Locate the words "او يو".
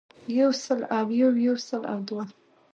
0.97-1.29